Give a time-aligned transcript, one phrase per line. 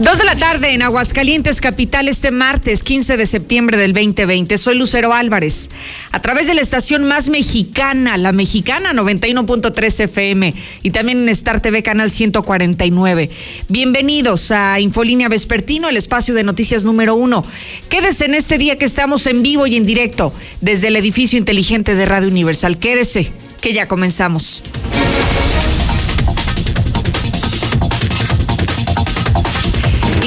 [0.00, 4.56] Dos de la tarde en Aguascalientes, capital, este martes 15 de septiembre del 2020.
[4.56, 5.70] Soy Lucero Álvarez.
[6.12, 11.60] A través de la estación más mexicana, la mexicana 91.3 FM y también en Star
[11.60, 13.28] TV Canal 149.
[13.68, 17.44] Bienvenidos a Infolínea Vespertino, el espacio de noticias número uno.
[17.88, 21.96] Quédese en este día que estamos en vivo y en directo desde el edificio inteligente
[21.96, 22.78] de Radio Universal.
[22.78, 24.62] Quédese, que ya comenzamos.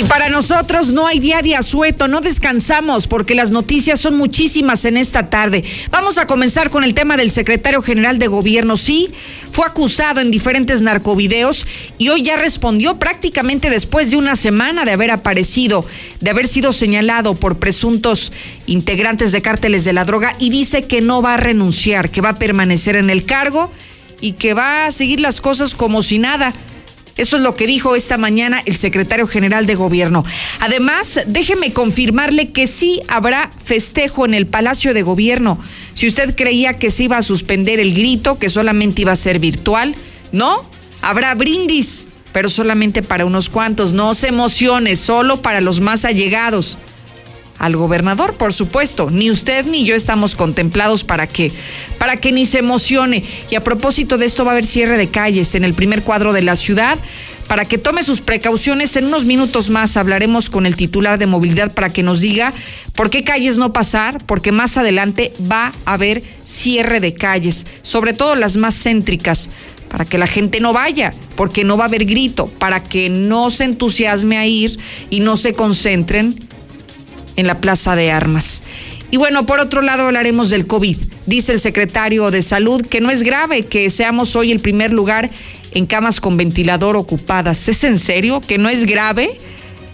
[0.01, 4.97] Y para nosotros no hay diario asueto, no descansamos porque las noticias son muchísimas en
[4.97, 5.63] esta tarde.
[5.91, 8.77] Vamos a comenzar con el tema del secretario general de gobierno.
[8.77, 9.11] Sí,
[9.51, 11.67] fue acusado en diferentes narcovideos
[11.99, 15.85] y hoy ya respondió prácticamente después de una semana de haber aparecido,
[16.19, 18.31] de haber sido señalado por presuntos
[18.65, 22.29] integrantes de cárteles de la droga y dice que no va a renunciar, que va
[22.29, 23.71] a permanecer en el cargo
[24.19, 26.55] y que va a seguir las cosas como si nada.
[27.17, 30.23] Eso es lo que dijo esta mañana el secretario general de gobierno.
[30.59, 35.59] Además, déjeme confirmarle que sí habrá festejo en el Palacio de Gobierno.
[35.93, 39.39] Si usted creía que se iba a suspender el grito, que solamente iba a ser
[39.39, 39.95] virtual,
[40.31, 40.65] no,
[41.01, 43.93] habrá brindis, pero solamente para unos cuantos.
[43.93, 46.77] No se emocione, solo para los más allegados
[47.61, 49.11] al gobernador, por supuesto.
[49.11, 51.51] Ni usted ni yo estamos contemplados para que,
[51.99, 53.23] para que ni se emocione.
[53.51, 56.33] Y a propósito de esto va a haber cierre de calles en el primer cuadro
[56.33, 56.97] de la ciudad.
[57.47, 61.71] Para que tome sus precauciones, en unos minutos más hablaremos con el titular de movilidad
[61.71, 62.51] para que nos diga
[62.95, 68.13] por qué calles no pasar, porque más adelante va a haber cierre de calles, sobre
[68.13, 69.49] todo las más céntricas,
[69.89, 73.51] para que la gente no vaya, porque no va a haber grito, para que no
[73.51, 76.35] se entusiasme a ir y no se concentren
[77.35, 78.63] en la Plaza de Armas.
[79.11, 80.97] Y bueno, por otro lado hablaremos del COVID.
[81.25, 85.29] Dice el secretario de Salud que no es grave que seamos hoy el primer lugar
[85.73, 87.67] en camas con ventilador ocupadas.
[87.67, 89.37] ¿Es en serio que no es grave?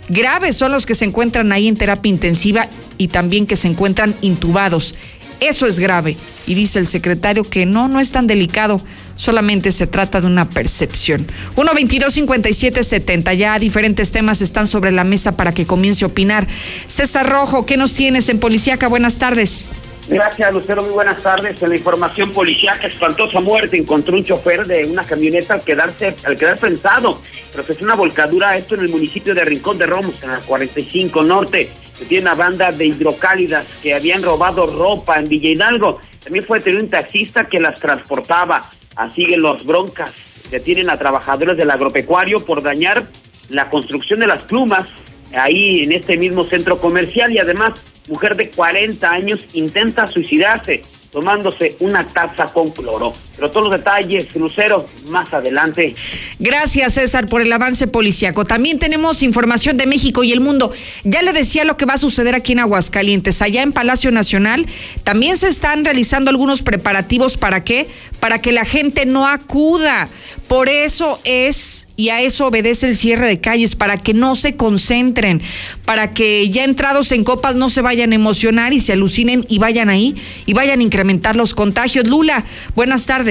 [0.10, 4.16] Graves son los que se encuentran ahí en terapia intensiva y también que se encuentran
[4.22, 4.96] intubados.
[5.40, 6.18] Eso es grave.
[6.46, 8.82] Y dice el secretario que no, no es tan delicado,
[9.16, 11.26] solamente se trata de una percepción.
[11.56, 16.08] 1 22 57 70 ya diferentes temas están sobre la mesa para que comience a
[16.08, 16.48] opinar.
[16.88, 18.88] César Rojo, ¿qué nos tienes en Policíaca?
[18.88, 19.68] Buenas tardes.
[20.10, 20.84] Gracias, Lucero.
[20.84, 21.62] Muy buenas tardes.
[21.62, 23.78] En la información policiaca, espantosa muerte.
[23.78, 27.22] Encontró un chofer de una camioneta al quedarse, al quedar prensado.
[27.54, 31.70] Pero una volcadura, esto en el municipio de Rincón de Romos, en la 45 Norte.
[32.08, 36.00] Tiene una banda de hidrocálidas que habían robado ropa en Villa Hidalgo.
[36.24, 38.70] También fue detenido un taxista que las transportaba.
[38.96, 40.12] Así que los broncas
[40.52, 43.08] detienen a trabajadores del agropecuario por dañar
[43.50, 44.88] la construcción de las plumas
[45.34, 47.74] ahí en este mismo centro comercial y además
[48.08, 50.82] mujer de 40 años intenta suicidarse
[51.12, 53.14] tomándose una taza con cloro.
[53.38, 55.96] Pero todos los detalles, Lucero, más adelante.
[56.40, 58.46] Gracias, César, por el avance policiaco.
[58.46, 60.74] También tenemos información de México y el mundo.
[61.04, 63.44] Ya le decía lo que va a suceder aquí en Aguascalientes.
[63.44, 64.66] Allá en Palacio Nacional
[65.04, 67.38] también se están realizando algunos preparativos.
[67.38, 67.88] ¿Para qué?
[68.20, 70.10] Para que la gente no acuda.
[70.48, 74.56] Por eso es y a eso obedece el cierre de calles, para que no se
[74.56, 75.42] concentren,
[75.84, 79.58] para que ya entrados en copas no se vayan a emocionar y se alucinen y
[79.58, 80.16] vayan ahí
[80.46, 82.08] y vayan a incrementar los contagios.
[82.08, 82.46] Lula,
[82.76, 83.27] buenas tardes.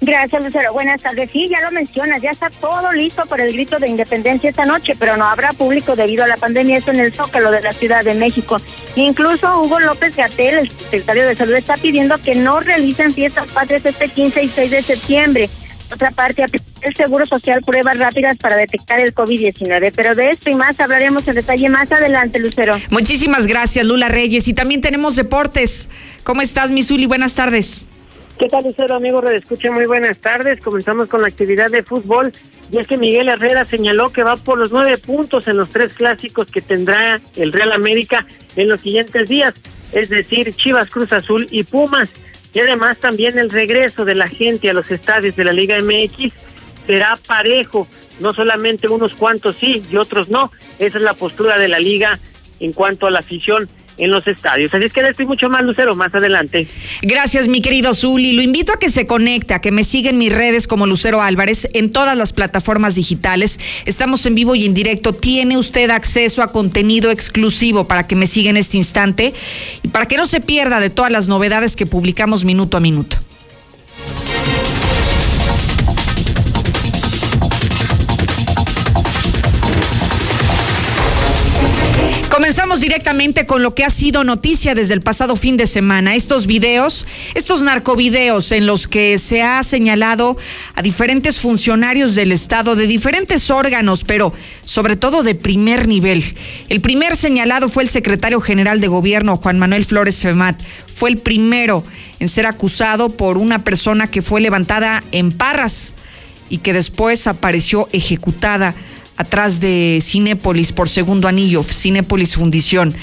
[0.00, 0.72] Gracias, Lucero.
[0.72, 1.30] Buenas tardes.
[1.32, 4.94] Sí, ya lo mencionas, ya está todo listo para el grito de independencia esta noche,
[4.98, 8.04] pero no habrá público debido a la pandemia, esto en el Zócalo de la Ciudad
[8.04, 8.60] de México.
[8.94, 13.84] Incluso Hugo López Gatel, el secretario de Salud, está pidiendo que no realicen fiestas patrias
[13.84, 15.50] este 15 y 6 de septiembre
[15.92, 16.44] otra parte,
[16.82, 19.92] el Seguro Social pruebas rápidas para detectar el COVID-19.
[19.94, 22.78] Pero de esto y más hablaremos en detalle más adelante, Lucero.
[22.90, 24.48] Muchísimas gracias, Lula Reyes.
[24.48, 25.88] Y también tenemos deportes.
[26.24, 27.06] ¿Cómo estás, Misuli?
[27.06, 27.86] Buenas tardes.
[28.38, 29.20] ¿Qué tal, Lucero, amigo?
[29.20, 30.60] Redescuche, muy buenas tardes.
[30.60, 32.32] Comenzamos con la actividad de fútbol.
[32.70, 35.94] Y es que Miguel Herrera señaló que va por los nueve puntos en los tres
[35.94, 39.54] clásicos que tendrá el Real América en los siguientes días,
[39.92, 42.10] es decir, Chivas, Cruz Azul y Pumas
[42.54, 46.32] y además también el regreso de la gente a los estadios de la Liga MX
[46.86, 47.86] será parejo,
[48.20, 50.50] no solamente unos cuantos sí y otros no.
[50.78, 52.18] Esa es la postura de la liga
[52.60, 54.72] en cuanto a la afición en los estadios.
[54.72, 56.66] Así es que estoy mucho más, Lucero, más adelante.
[57.02, 58.32] Gracias, mi querido Zuli.
[58.32, 61.22] Lo invito a que se conecte, a que me siga en mis redes como Lucero
[61.22, 63.58] Álvarez en todas las plataformas digitales.
[63.84, 65.12] Estamos en vivo y en directo.
[65.12, 69.34] Tiene usted acceso a contenido exclusivo para que me siga en este instante
[69.82, 73.18] y para que no se pierda de todas las novedades que publicamos minuto a minuto.
[82.88, 86.14] Directamente con lo que ha sido noticia desde el pasado fin de semana.
[86.14, 87.04] Estos videos,
[87.34, 90.38] estos narcovideos en los que se ha señalado
[90.74, 94.32] a diferentes funcionarios del Estado de diferentes órganos, pero
[94.64, 96.24] sobre todo de primer nivel.
[96.70, 100.58] El primer señalado fue el secretario general de gobierno, Juan Manuel Flores Femat.
[100.94, 101.84] Fue el primero
[102.20, 105.92] en ser acusado por una persona que fue levantada en Parras
[106.48, 108.74] y que después apareció ejecutada
[109.18, 112.94] atrás de Cinépolis por segundo anillo, Cinépolis Fundición.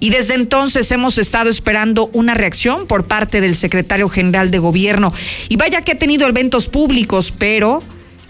[0.00, 5.14] Y desde entonces hemos estado esperando una reacción por parte del secretario general de gobierno.
[5.48, 7.80] Y vaya que ha tenido eventos públicos, pero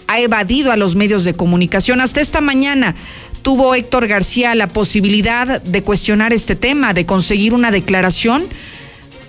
[0.06, 2.02] ha evadido a los medios de comunicación.
[2.02, 2.94] Hasta esta mañana
[3.40, 8.44] tuvo Héctor García la posibilidad de cuestionar este tema, de conseguir una declaración,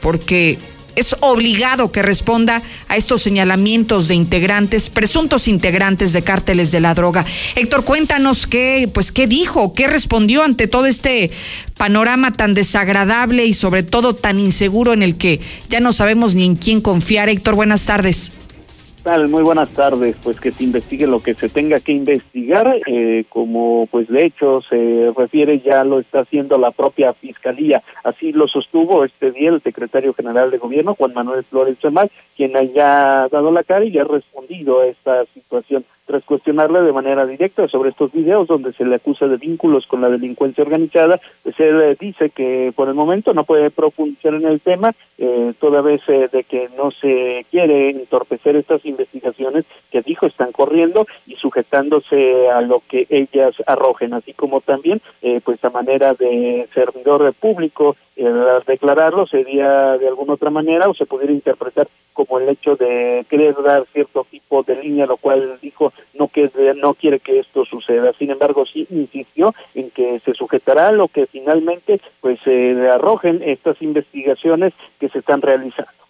[0.02, 0.58] porque
[0.96, 6.94] es obligado que responda a estos señalamientos de integrantes, presuntos integrantes de cárteles de la
[6.94, 7.26] droga.
[7.56, 11.32] Héctor, cuéntanos qué, pues, qué dijo, qué respondió ante todo este
[11.78, 16.46] panorama tan desagradable y sobre todo tan inseguro en el que ya no sabemos ni
[16.46, 17.30] en quién confiar.
[17.30, 18.34] Héctor, buenas tardes.
[19.06, 20.16] Muy buenas tardes.
[20.24, 24.62] Pues que se investigue lo que se tenga que investigar, eh, como pues de hecho
[24.62, 27.84] se refiere ya lo está haciendo la propia fiscalía.
[28.06, 32.56] Así lo sostuvo este día el secretario general de gobierno Juan Manuel Flores Semay, quien
[32.56, 37.68] haya dado la cara y ha respondido a esta situación tras cuestionarle de manera directa
[37.68, 41.82] sobre estos videos donde se le acusa de vínculos con la delincuencia organizada, pues él
[41.82, 46.02] eh, dice que por el momento no puede profundizar en el tema, eh, toda vez
[46.08, 52.50] eh, de que no se quiere entorpecer estas investigaciones que dijo están corriendo y sujetándose
[52.50, 57.96] a lo que ellas arrojen, así como también eh, pues a manera de servidor público
[58.18, 63.26] al declararlo sería de alguna otra manera o se pudiera interpretar como el hecho de
[63.30, 67.66] querer dar cierto tipo de línea, lo cual dijo no que no quiere que esto
[67.66, 68.14] suceda.
[68.18, 73.42] Sin embargo, sí insistió en que se sujetará a lo que finalmente pues se arrojen
[73.44, 76.04] estas investigaciones que se están realizando.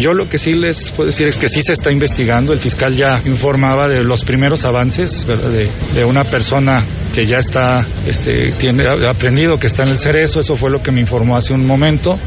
[0.00, 2.54] Yo lo que sí les puedo decir es que sí se está investigando.
[2.54, 6.82] El fiscal ya informaba de los primeros avances de, una persona
[7.14, 10.40] que ya está, este, tiene aprendido que está en el cerezo.
[10.40, 12.18] Eso fue lo que me informó hace un momento.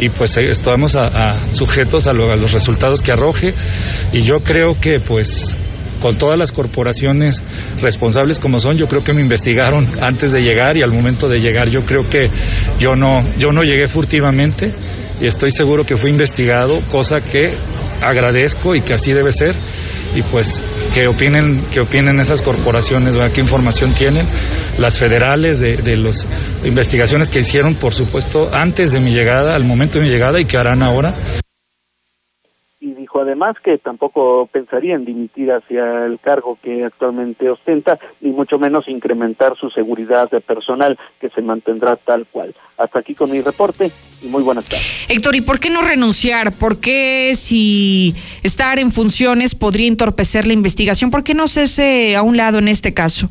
[0.00, 3.54] Y pues eh, estamos a, sujetos a, a los resultados que arroje.
[4.12, 5.56] Y yo creo que pues
[6.02, 7.44] con todas las corporaciones
[7.80, 11.38] responsables como son, yo creo que me investigaron antes de llegar y al momento de
[11.38, 12.28] llegar yo creo que
[12.80, 14.74] yo no, yo no llegué furtivamente
[15.20, 17.54] y estoy seguro que fue investigado, cosa que
[18.02, 19.54] agradezco y que así debe ser.
[20.14, 20.62] Y pues
[20.92, 24.28] que opinen que opinen esas corporaciones qué información tienen
[24.76, 26.28] las federales de, de las
[26.64, 30.44] investigaciones que hicieron por supuesto antes de mi llegada al momento de mi llegada y
[30.44, 31.14] que harán ahora
[33.20, 38.88] además que tampoco pensaría en dimitir hacia el cargo que actualmente ostenta, ni mucho menos
[38.88, 42.54] incrementar su seguridad de personal, que se mantendrá tal cual.
[42.78, 43.90] Hasta aquí con mi reporte
[44.22, 45.06] y muy buenas tardes.
[45.08, 46.52] Héctor, ¿y por qué no renunciar?
[46.52, 51.10] ¿Por qué si estar en funciones podría entorpecer la investigación?
[51.10, 53.28] ¿Por qué no cese a un lado en este caso?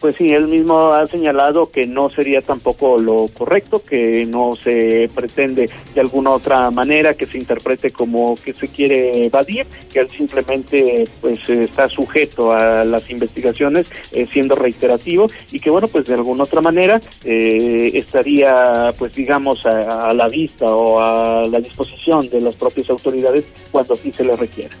[0.00, 5.10] Pues sí, él mismo ha señalado que no sería tampoco lo correcto, que no se
[5.12, 10.08] pretende de alguna otra manera que se interprete como que se quiere evadir, que él
[10.08, 16.14] simplemente pues está sujeto a las investigaciones eh, siendo reiterativo y que bueno pues de
[16.14, 22.28] alguna otra manera eh, estaría pues digamos a, a, la vista o a la disposición
[22.30, 24.74] de las propias autoridades cuando así se le requiera.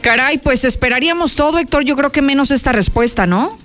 [0.00, 3.58] Caray, pues esperaríamos todo, Héctor, yo creo que menos esta respuesta, ¿no?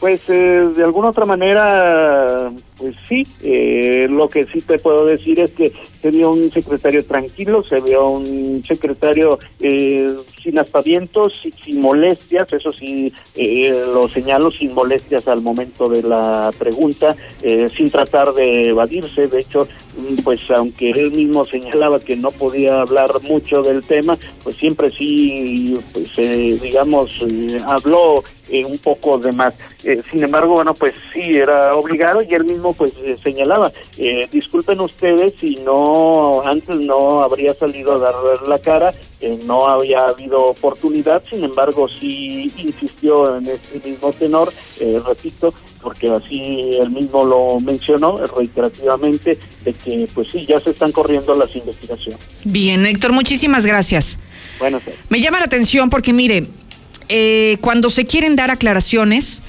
[0.00, 5.40] Pues eh, de alguna otra manera, pues sí, eh, lo que sí te puedo decir
[5.40, 10.14] es que se vio un secretario tranquilo, se vio un secretario eh,
[10.48, 13.12] sin aspavientos, sin, molestias, eso sí
[13.92, 17.14] lo señalo, sin molestias al momento de la pregunta,
[17.76, 22.80] sin tratar de evadirse, de hecho, mm, pues aunque él mismo señalaba que no podía
[22.80, 26.16] hablar mucho del tema, pues siempre sí, pues
[26.62, 27.18] digamos,
[27.66, 28.24] habló
[28.66, 29.54] un poco de más.
[29.84, 34.28] Eh, sin embargo, bueno, pues sí, era obligado y él mismo pues eh, señalaba, eh,
[34.30, 38.92] disculpen ustedes si no, antes no habría salido a dar la cara,
[39.44, 44.52] no había habido oportunidad, sin embargo sí insistió en este mismo tenor,
[45.06, 50.92] repito, porque así él mismo lo mencionó reiterativamente, de que pues sí, ya se están
[50.92, 52.20] corriendo las investigaciones.
[52.44, 54.18] Bien, Héctor, muchísimas gracias.
[54.58, 56.46] Bueno, Me llama la atención porque mire,
[57.60, 59.42] cuando se quieren dar aclaraciones,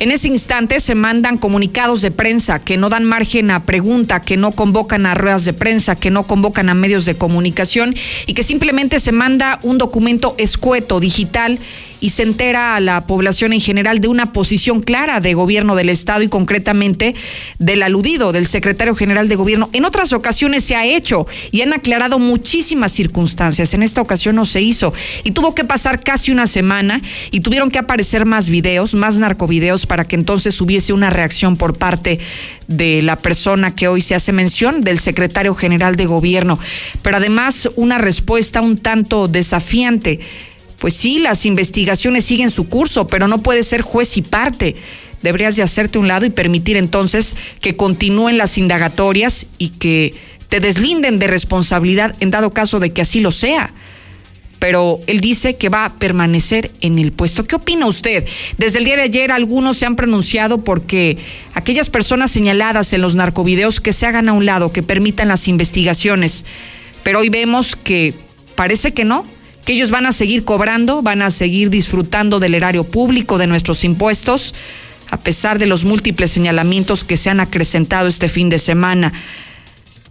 [0.00, 4.38] en ese instante se mandan comunicados de prensa que no dan margen a pregunta, que
[4.38, 7.94] no convocan a ruedas de prensa, que no convocan a medios de comunicación
[8.26, 11.58] y que simplemente se manda un documento escueto, digital
[12.00, 15.90] y se entera a la población en general de una posición clara de gobierno del
[15.90, 17.14] Estado y concretamente
[17.58, 19.70] del aludido, del secretario general de gobierno.
[19.72, 23.74] En otras ocasiones se ha hecho y han aclarado muchísimas circunstancias.
[23.74, 24.92] En esta ocasión no se hizo
[25.24, 29.86] y tuvo que pasar casi una semana y tuvieron que aparecer más videos, más narcovideos
[29.86, 32.18] para que entonces hubiese una reacción por parte
[32.66, 36.58] de la persona que hoy se hace mención, del secretario general de gobierno.
[37.02, 40.20] Pero además una respuesta un tanto desafiante
[40.80, 44.76] pues sí, las investigaciones siguen su curso, pero no puede ser juez y parte.
[45.22, 50.14] Deberías de hacerte un lado y permitir entonces que continúen las indagatorias y que
[50.48, 53.74] te deslinden de responsabilidad en dado caso de que así lo sea.
[54.58, 57.44] Pero él dice que va a permanecer en el puesto.
[57.44, 58.26] ¿Qué opina usted?
[58.56, 61.18] Desde el día de ayer algunos se han pronunciado porque
[61.52, 65.46] aquellas personas señaladas en los narcovideos que se hagan a un lado, que permitan las
[65.46, 66.46] investigaciones.
[67.02, 68.14] Pero hoy vemos que
[68.54, 69.26] parece que no,
[69.64, 73.84] que ellos van a seguir cobrando, van a seguir disfrutando del erario público, de nuestros
[73.84, 74.54] impuestos,
[75.10, 79.12] a pesar de los múltiples señalamientos que se han acrecentado este fin de semana.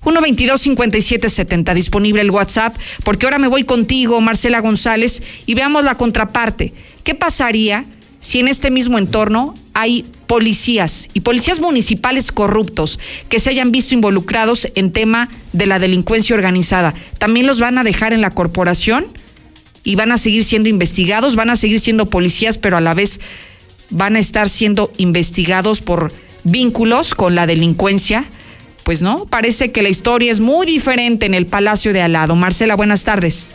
[0.03, 6.73] 122-5770, disponible el WhatsApp, porque ahora me voy contigo, Marcela González, y veamos la contraparte.
[7.03, 7.85] ¿Qué pasaría
[8.19, 13.93] si en este mismo entorno hay policías y policías municipales corruptos que se hayan visto
[13.93, 16.93] involucrados en tema de la delincuencia organizada?
[17.17, 19.05] ¿También los van a dejar en la corporación?
[19.83, 23.19] Y van a seguir siendo investigados, van a seguir siendo policías, pero a la vez
[23.89, 28.25] van a estar siendo investigados por vínculos con la delincuencia.
[28.83, 32.35] Pues no, parece que la historia es muy diferente en el Palacio de Alado.
[32.35, 33.49] Marcela, buenas tardes.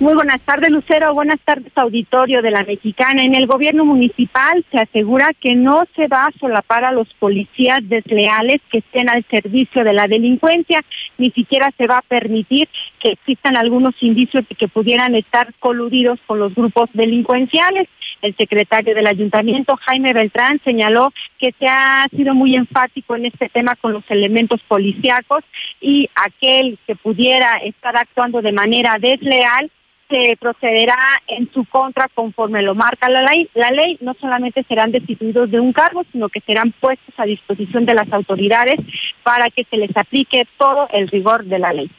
[0.00, 1.12] Muy buenas tardes, Lucero.
[1.12, 3.22] Buenas tardes, auditorio de la Mexicana.
[3.22, 7.86] En el gobierno municipal se asegura que no se va a solapar a los policías
[7.86, 10.82] desleales que estén al servicio de la delincuencia,
[11.18, 12.66] ni siquiera se va a permitir
[12.98, 17.86] que existan algunos indicios de que pudieran estar coludidos con los grupos delincuenciales.
[18.22, 23.50] El secretario del ayuntamiento, Jaime Beltrán, señaló que se ha sido muy enfático en este
[23.50, 25.44] tema con los elementos policíacos
[25.78, 29.70] y aquel que pudiera estar actuando de manera desleal
[30.10, 30.98] se procederá
[31.28, 33.48] en su contra conforme lo marca la ley.
[33.54, 37.86] La ley no solamente serán destituidos de un cargo, sino que serán puestos a disposición
[37.86, 38.80] de las autoridades
[39.22, 41.90] para que se les aplique todo el rigor de la ley.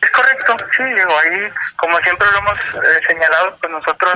[0.00, 4.14] Es correcto, sí, digo, ahí, como siempre lo hemos eh, señalado, pues nosotros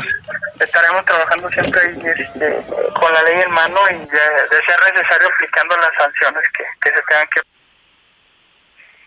[0.60, 2.62] estaremos trabajando siempre este,
[2.94, 7.26] con la ley en mano y de, ser necesario aplicando las sanciones que se tengan
[7.34, 7.51] que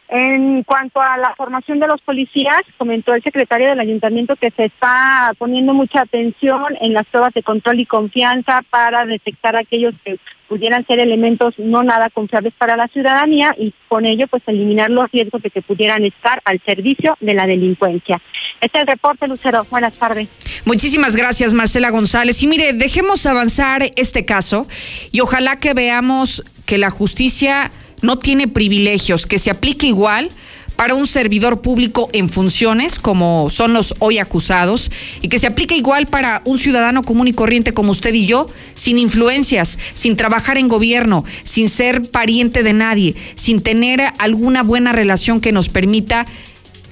[0.07, 4.65] en cuanto a la formación de los policías, comentó el secretario del ayuntamiento que se
[4.65, 10.19] está poniendo mucha atención en las pruebas de control y confianza para detectar aquellos que
[10.47, 15.11] pudieran ser elementos no nada confiables para la ciudadanía y con ello pues eliminar los
[15.11, 18.21] riesgos de que pudieran estar al servicio de la delincuencia.
[18.61, 19.65] Este es el reporte, Lucero.
[19.71, 20.27] Buenas tardes.
[20.65, 22.41] Muchísimas gracias, Marcela González.
[22.43, 24.67] Y mire, dejemos avanzar este caso
[25.11, 27.71] y ojalá que veamos que la justicia
[28.05, 30.31] no tiene privilegios, que se aplique igual
[30.75, 35.75] para un servidor público en funciones, como son los hoy acusados, y que se aplique
[35.75, 40.57] igual para un ciudadano común y corriente como usted y yo, sin influencias, sin trabajar
[40.57, 46.25] en gobierno, sin ser pariente de nadie, sin tener alguna buena relación que nos permita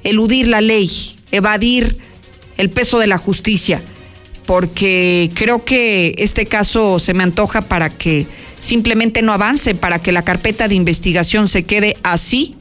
[0.03, 1.97] eludir la ley, evadir
[2.57, 3.81] el peso de la justicia,
[4.45, 8.27] porque creo que este caso se me antoja para que
[8.59, 12.55] simplemente no avance para que la carpeta de investigación se quede así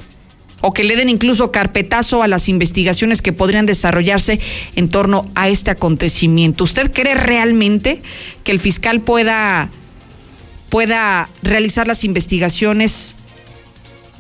[0.61, 4.41] o que le den incluso carpetazo a las investigaciones que podrían desarrollarse
[4.77, 6.65] en torno a este acontecimiento.
[6.65, 8.01] ¿Usted cree realmente
[8.45, 9.71] que el fiscal pueda,
[10.71, 13.17] pueda realizar las investigaciones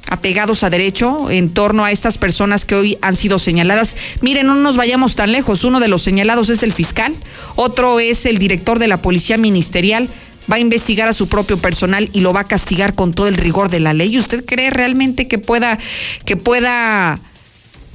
[0.09, 3.97] apegados a derecho en torno a estas personas que hoy han sido señaladas.
[4.21, 5.65] Miren, no nos vayamos tan lejos.
[5.65, 7.15] Uno de los señalados es el fiscal,
[7.57, 10.09] otro es el director de la Policía Ministerial
[10.51, 13.37] va a investigar a su propio personal y lo va a castigar con todo el
[13.37, 14.19] rigor de la ley.
[14.19, 15.79] ¿Usted cree realmente que pueda,
[16.25, 17.21] que pueda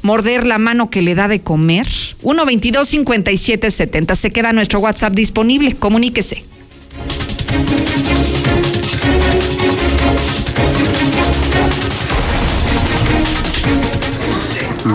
[0.02, 1.88] morder la mano que le da de comer?
[2.24, 4.16] 122-5770.
[4.16, 5.74] Se queda nuestro WhatsApp disponible.
[5.74, 6.46] Comuníquese.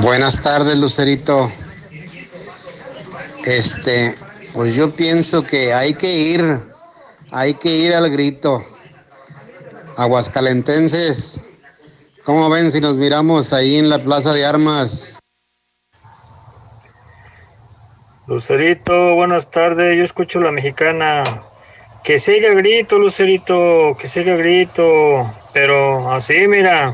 [0.02, 1.48] Buenas tardes, Lucerito.
[3.44, 4.16] Este,
[4.52, 6.72] pues yo pienso que hay que ir
[7.30, 8.60] hay que ir al grito.
[9.96, 11.42] Aguascalentenses,
[12.24, 15.18] ¿cómo ven si nos miramos ahí en la Plaza de Armas?
[18.26, 21.24] Lucerito, buenas tardes, yo escucho la mexicana.
[22.04, 24.82] Que siga grito, Lucerito, que siga grito.
[25.54, 26.92] Pero así, mira.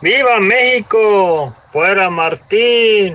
[0.00, 1.52] ¡Viva México!
[1.72, 3.14] ¡Fuera Martín!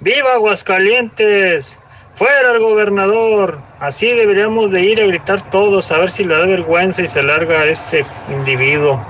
[0.00, 1.80] ¡Viva Aguascalientes!
[2.14, 3.58] ¡Fuera el gobernador!
[3.80, 7.22] Así deberíamos de ir a gritar todos a ver si le da vergüenza y se
[7.22, 9.02] larga a este individuo.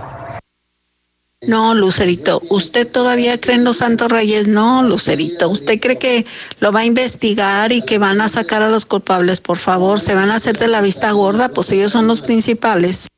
[1.43, 4.47] No, Lucerito, ¿usted todavía cree en los santos reyes?
[4.47, 6.25] No, Lucerito, ¿usted cree que
[6.61, 9.41] lo va a investigar y que van a sacar a los culpables?
[9.41, 13.09] Por favor, se van a hacer de la vista gorda, pues ellos son los principales.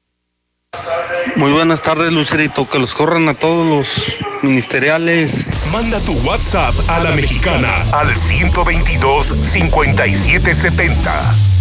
[1.36, 2.68] Muy buenas tardes, Lucerito.
[2.68, 5.48] Que los corran a todos los ministeriales.
[5.70, 11.55] Manda tu WhatsApp a la mexicana al 122 5770.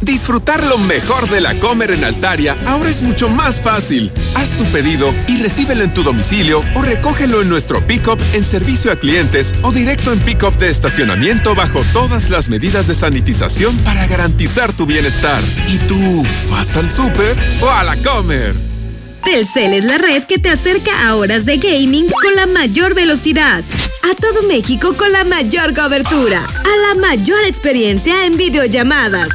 [0.00, 4.12] Disfrutar lo mejor de la Comer en Altaria ahora es mucho más fácil.
[4.36, 8.92] Haz tu pedido y recíbelo en tu domicilio o recógelo en nuestro pick-up en servicio
[8.92, 14.06] a clientes o directo en pick-up de estacionamiento bajo todas las medidas de sanitización para
[14.06, 15.42] garantizar tu bienestar.
[15.66, 18.54] ¿Y tú vas al súper o a la Comer?
[19.24, 23.64] Telcel es la red que te acerca a horas de gaming con la mayor velocidad,
[24.04, 29.28] a todo México con la mayor cobertura, a la mayor experiencia en videollamadas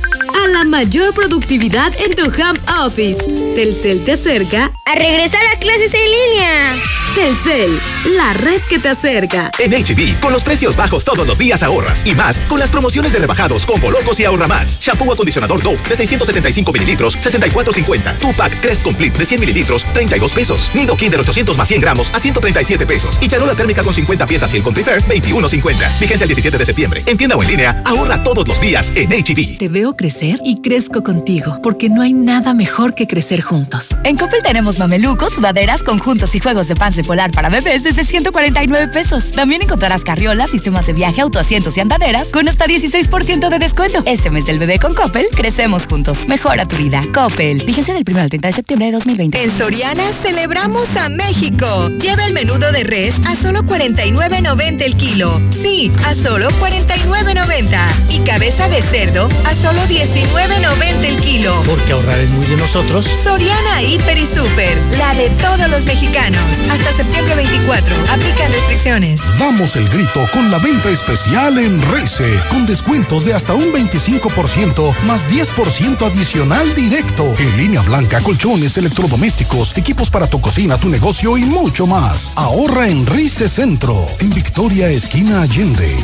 [0.52, 3.24] la mayor productividad en tu home office.
[3.56, 7.03] Telcel te acerca a regresar a clases en línea.
[7.16, 7.80] Telcel,
[8.18, 9.52] la red que te acerca.
[9.60, 12.04] En HB, con los precios bajos todos los días ahorras.
[12.08, 14.80] Y más, con las promociones de rebajados, combo locos y ahorra más.
[14.80, 18.18] Shampoo acondicionador Dove de 675 mililitros, 64.50.
[18.18, 20.72] Tupac Crest Complete de 100 mililitros, 32 pesos.
[20.74, 23.20] Nido Kinder 800 más 100 gramos a 137 pesos.
[23.22, 26.00] Y charola térmica con 50 piezas y el con Prefer, 21.50.
[26.00, 27.04] Vigencia el 17 de septiembre.
[27.06, 29.60] En tienda o en línea, ahorra todos los días en HB.
[29.60, 33.90] Te veo crecer y crezco contigo, porque no hay nada mejor que crecer juntos.
[34.04, 39.32] En Coppel tenemos mamelucos, sudaderas, conjuntos y juegos de polar para bebés desde 149 pesos.
[39.32, 44.02] También encontrarás carriolas, sistemas de viaje, autoasientos y andaderas con hasta 16% de descuento.
[44.06, 46.28] Este mes del bebé con Coppel, crecemos juntos.
[46.28, 47.02] Mejora tu vida.
[47.14, 47.64] Coppel.
[47.66, 49.44] Vigencia del 1 al 30 de septiembre de 2020.
[49.44, 51.90] En Soriana celebramos a México.
[52.00, 55.42] Lleva el menudo de res a solo 49.90 el kilo.
[55.52, 57.80] Sí, a solo 49.90.
[58.12, 61.62] Y cabeza de cerdo a solo 19.90 el kilo.
[61.66, 63.08] Porque ahorrar es muy de nosotros.
[63.24, 66.42] Soriana Hiper y Super, la de todos los mexicanos.
[66.72, 67.96] Hasta septiembre 24.
[68.12, 69.22] Aplican restricciones.
[69.40, 74.94] Damos el grito con la venta especial en Rece, con descuentos de hasta un 25%
[75.04, 77.34] más 10% adicional directo.
[77.40, 82.32] En línea blanca, colchones, electrodomésticos, equipos para tu cocina, tu negocio y mucho más.
[82.36, 85.98] Ahorra en Rice Centro, en Victoria Esquina Allende.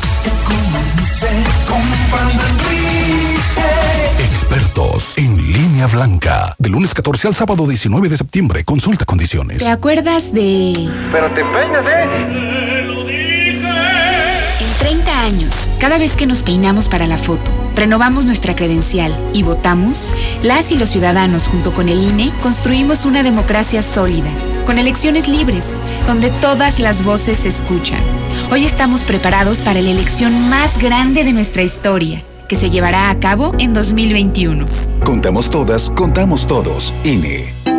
[4.39, 6.55] Expertos en línea blanca.
[6.57, 8.63] De lunes 14 al sábado 19 de septiembre.
[8.63, 9.57] Consulta condiciones.
[9.57, 10.89] ¿Te acuerdas de...?
[11.11, 12.05] Pero te peinas, ¿eh?
[14.61, 19.43] En 30 años, cada vez que nos peinamos para la foto, renovamos nuestra credencial y
[19.43, 20.09] votamos,
[20.41, 24.29] las y los ciudadanos junto con el INE construimos una democracia sólida,
[24.65, 25.75] con elecciones libres,
[26.07, 27.99] donde todas las voces se escuchan.
[28.51, 33.19] Hoy estamos preparados para la elección más grande de nuestra historia, que se llevará a
[33.19, 34.65] cabo en 2021.
[35.05, 36.93] Contamos todas, contamos todos.
[37.05, 37.78] INE.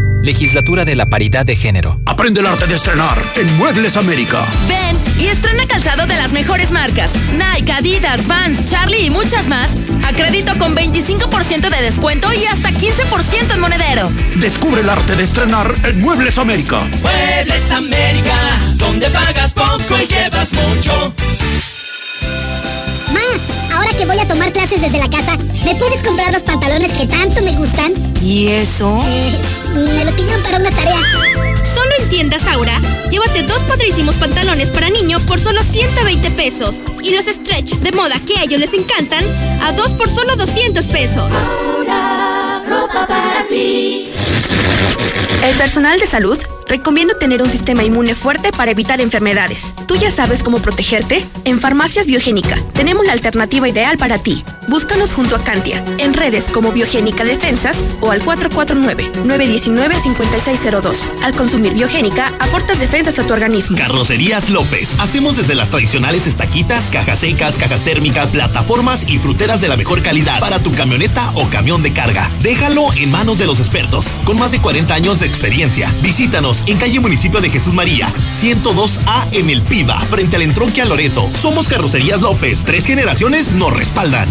[0.23, 1.99] Legislatura de la Paridad de Género.
[2.05, 4.45] Aprende el arte de estrenar en Muebles América.
[4.67, 7.11] Ven y estrena calzado de las mejores marcas.
[7.31, 9.71] Nike, Adidas, Vans, Charlie y muchas más.
[10.05, 14.11] A crédito con 25% de descuento y hasta 15% en monedero.
[14.35, 16.81] Descubre el arte de estrenar en Muebles América.
[17.01, 18.35] Muebles América,
[18.75, 21.13] donde pagas poco y llevas mucho.
[23.11, 26.91] Ma, ahora que voy a tomar clases desde la casa, ¿me puedes comprar los pantalones
[26.93, 27.91] que tanto me gustan?
[28.21, 28.99] ¿Y eso?
[29.03, 29.41] Eh,
[29.73, 31.01] me lo pidieron para una tarea.
[31.73, 32.79] Solo en tiendas Aura,
[33.09, 36.75] llévate dos padrísimos pantalones para niño por solo 120 pesos.
[37.03, 39.23] Y los stretch de moda que a ellos les encantan,
[39.63, 41.31] a dos por solo 200 pesos.
[41.31, 44.09] Aura, ropa para ti.
[45.43, 46.37] El personal de salud
[46.71, 49.75] recomienda tener un sistema inmune fuerte para evitar enfermedades.
[49.87, 51.25] ¿Tú ya sabes cómo protegerte?
[51.43, 54.41] En Farmacias Biogénica tenemos la alternativa ideal para ti.
[54.69, 60.95] Búscanos junto a Cantia, en redes como Biogénica Defensas o al 449-919-5602.
[61.23, 63.75] Al consumir Biogénica, aportas defensas a tu organismo.
[63.75, 64.97] Carrocerías López.
[65.01, 70.01] Hacemos desde las tradicionales estaquitas, cajas secas, cajas térmicas, plataformas y fruteras de la mejor
[70.03, 72.29] calidad para tu camioneta o camión de carga.
[72.41, 75.93] Déjalo en manos de los expertos, con más de 40 años de experiencia.
[76.01, 78.07] Visítanos en calle Municipio de Jesús María,
[78.39, 81.29] 102A en El Piba, frente al entronque a Loreto.
[81.35, 82.63] Somos Carrocerías López.
[82.65, 84.27] Tres generaciones nos respaldan.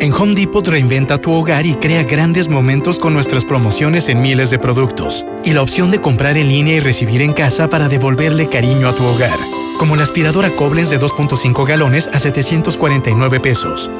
[0.00, 4.50] En Home Depot reinventa tu hogar y crea grandes momentos con nuestras promociones en miles
[4.50, 5.24] de productos.
[5.44, 8.94] Y la opción de comprar en línea y recibir en casa para devolverle cariño a
[8.94, 9.38] tu hogar.
[9.78, 13.90] Como la aspiradora Koblenz de 2.5 galones a 749 pesos.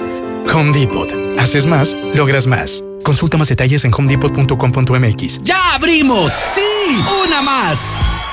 [0.52, 1.08] Home Depot.
[1.38, 2.82] Haces más, logras más.
[3.02, 5.42] Consulta más detalles en homedepot.com.mx.
[5.42, 6.32] ¡Ya abrimos!
[6.54, 7.02] ¡Sí!
[7.26, 7.78] ¡Una más!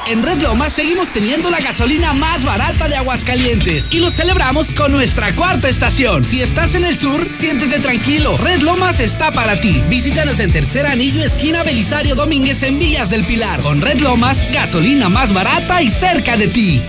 [0.08, 4.92] En Red Lomas seguimos teniendo la gasolina más barata de Aguascalientes y lo celebramos con
[4.92, 6.24] nuestra cuarta estación.
[6.24, 8.36] Si estás en el sur, siéntete tranquilo.
[8.38, 9.84] Red Lomas está para ti.
[9.88, 13.62] Visítanos en Tercer Anillo, esquina Belisario Domínguez en Villas del Pilar.
[13.62, 16.82] Con Red Lomas, gasolina más barata y cerca de ti.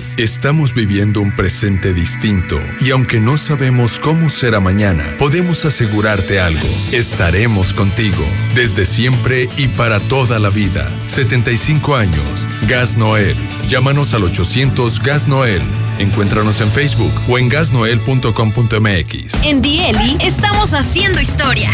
[0.17, 6.67] Estamos viviendo un presente distinto y aunque no sabemos cómo será mañana, podemos asegurarte algo.
[6.91, 10.89] Estaremos contigo desde siempre y para toda la vida.
[11.07, 12.45] 75 años.
[12.67, 13.37] Gas Noel.
[13.67, 15.61] Llámanos al 800 Gas Noel.
[15.97, 19.43] Encuéntranos en Facebook o en gasnoel.com.mx.
[19.43, 21.71] En Dieli estamos haciendo historia.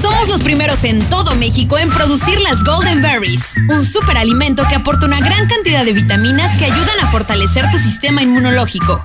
[0.00, 5.06] Somos los primeros en todo México en producir las Golden Berries, un superalimento que aporta
[5.06, 9.04] una gran cantidad de vitaminas que ayudan a fortalecer tu sistema inmunológico.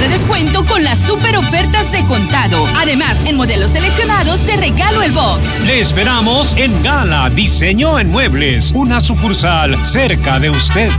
[0.00, 2.66] de descuento con las super ofertas de contado.
[2.78, 5.64] Además, en modelos seleccionados te regalo el box.
[5.64, 10.90] Le esperamos en Gala Diseño en Muebles, una sucursal cerca de usted.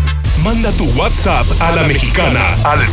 [0.44, 2.88] Manda tu WhatsApp a la mexicana al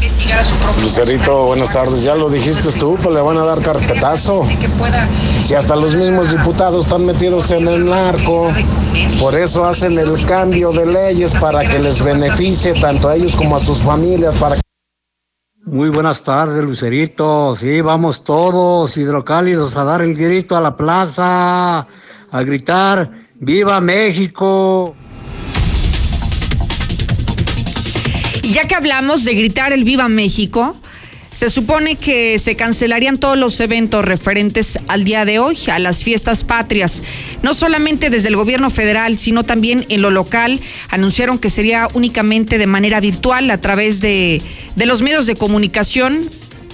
[0.00, 0.82] 122-5770.
[0.82, 2.02] Lucerito, buenas tardes.
[2.02, 4.46] Ya lo dijiste tú, pues le van a dar carpetazo.
[5.40, 8.50] Si hasta los mismos diputados están metidos en el narco,
[9.20, 13.56] por eso hacen el cambio de leyes para que les beneficie tanto a ellos como
[13.56, 14.56] a sus familias, para
[15.64, 17.54] Muy buenas tardes, Lucerito.
[17.54, 21.86] Sí, vamos todos hidrocálidos a dar el grito a la plaza,
[22.30, 23.10] a gritar,
[23.42, 24.94] ¡Viva México!
[28.52, 30.76] Ya que hablamos de gritar el Viva México,
[31.30, 36.02] se supone que se cancelarían todos los eventos referentes al día de hoy, a las
[36.02, 37.00] fiestas patrias.
[37.44, 40.58] No solamente desde el gobierno federal, sino también en lo local.
[40.88, 44.42] Anunciaron que sería únicamente de manera virtual a través de,
[44.74, 46.28] de los medios de comunicación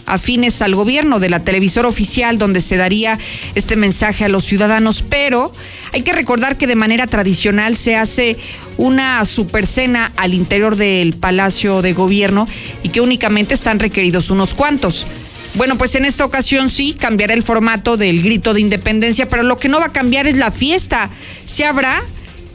[0.07, 3.19] afines al gobierno de la televisora oficial donde se daría
[3.55, 5.53] este mensaje a los ciudadanos, pero
[5.93, 8.39] hay que recordar que de manera tradicional se hace
[8.79, 12.47] una supercena al interior del Palacio de Gobierno
[12.83, 15.07] y que únicamente están requeridos unos cuantos.
[15.55, 19.57] Bueno, pues en esta ocasión sí cambiará el formato del grito de independencia, pero lo
[19.57, 21.11] que no va a cambiar es la fiesta.
[21.47, 22.03] Sí habrá,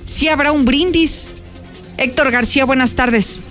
[0.05, 1.33] sí habrá un brindis.
[1.97, 3.41] Héctor García, buenas tardes.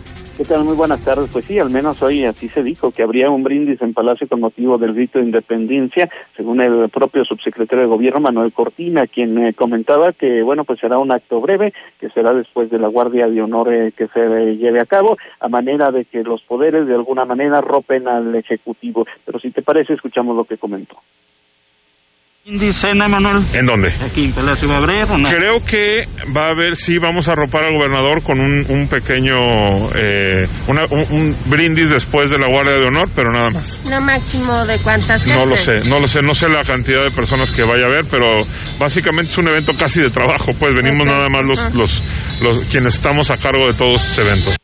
[0.40, 0.64] ¿Qué tal?
[0.64, 1.28] Muy buenas tardes.
[1.30, 4.40] Pues sí, al menos hoy así se dijo que habría un brindis en Palacio con
[4.40, 9.52] motivo del grito de independencia, según el propio subsecretario de Gobierno, Manuel Cortina, quien eh,
[9.52, 13.42] comentaba que, bueno, pues será un acto breve, que será después de la Guardia de
[13.42, 16.94] Honor eh, que se eh, lleve a cabo, a manera de que los poderes de
[16.94, 19.06] alguna manera ropen al Ejecutivo.
[19.26, 20.96] Pero si te parece, escuchamos lo que comentó.
[23.08, 23.42] Manuel.
[23.52, 23.92] ¿En dónde?
[24.00, 25.28] Aquí en Palacio va a haber, ¿o no?
[25.28, 26.02] Creo que
[26.36, 30.86] va a haber, sí, vamos a arropar al gobernador con un, un pequeño, eh, una-
[30.90, 33.80] un, un brindis después de la Guardia de Honor, pero nada más.
[33.84, 37.10] ¿No máximo de cuántas No lo sé, no lo sé, no sé la cantidad de
[37.10, 38.40] personas que vaya a haber, pero
[38.78, 42.02] básicamente es un evento casi de trabajo, pues venimos nada más los, los,
[42.42, 44.56] los, quienes estamos a cargo de todos estos eventos.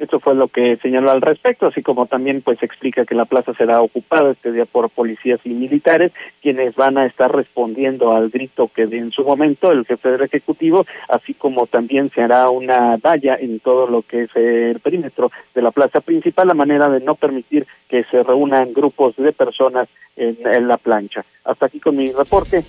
[0.00, 3.52] Esto fue lo que señaló al respecto, así como también pues explica que la plaza
[3.52, 6.10] será ocupada este día por policías y militares,
[6.40, 10.22] quienes van a estar respondiendo al grito que de en su momento el jefe del
[10.22, 15.30] Ejecutivo, así como también se hará una valla en todo lo que es el perímetro
[15.54, 19.86] de la plaza principal, a manera de no permitir que se reúnan grupos de personas
[20.16, 21.26] en, en la plancha.
[21.44, 22.62] Hasta aquí con mi reporte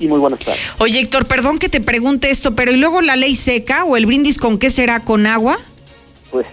[0.00, 0.74] y muy buenas tardes.
[0.78, 4.06] Oye, Héctor, perdón que te pregunte esto, pero ¿y luego la ley seca o el
[4.06, 5.04] brindis con qué será?
[5.04, 5.58] ¿Con agua?
[6.30, 6.46] Pues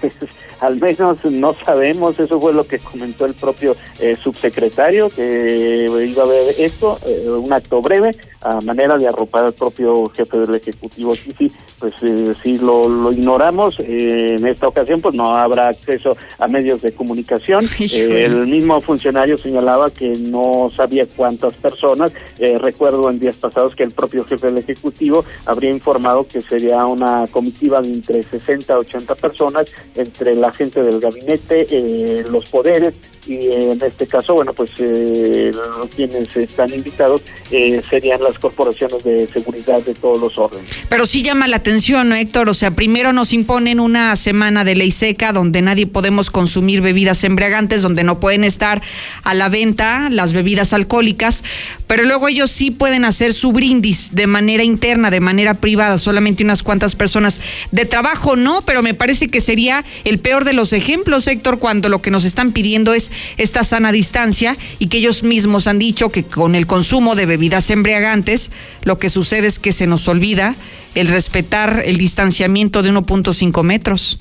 [0.59, 6.23] al menos no sabemos, eso fue lo que comentó el propio eh, subsecretario, que iba
[6.23, 10.55] a haber esto, eh, un acto breve, a manera de arropar al propio jefe del
[10.55, 11.15] Ejecutivo.
[11.15, 15.69] Sí, sí, pues eh, sí lo, lo ignoramos, eh, en esta ocasión pues no habrá
[15.69, 17.67] acceso a medios de comunicación.
[17.95, 23.83] El mismo funcionario señalaba que no sabía cuántas personas, Eh, recuerdo en días pasados que
[23.83, 28.79] el propio jefe del Ejecutivo habría informado que sería una comitiva de entre 60 a
[28.79, 32.93] 80 personas, entre la gente del gabinete, eh, los poderes
[33.27, 35.51] y eh, en este caso, bueno, pues eh,
[35.95, 40.69] quienes están invitados eh, serían las corporaciones de seguridad de todos los órdenes.
[40.89, 42.49] Pero sí llama la atención, ¿no, Héctor?
[42.49, 47.23] O sea, primero nos imponen una semana de ley seca donde nadie podemos consumir bebidas
[47.23, 48.81] embriagantes, donde no pueden estar
[49.23, 51.43] a la venta las bebidas alcohólicas,
[51.87, 56.43] pero luego ellos sí pueden hacer su brindis de manera interna, de manera privada, solamente
[56.43, 57.39] unas cuantas personas.
[57.71, 61.89] De trabajo no, pero me parece que sería el peor de los ejemplos, Héctor, cuando
[61.89, 66.09] lo que nos están pidiendo es esta sana distancia y que ellos mismos han dicho
[66.09, 68.51] que con el consumo de bebidas embriagantes,
[68.83, 70.55] lo que sucede es que se nos olvida
[70.95, 74.17] el respetar el distanciamiento de 1.5 metros.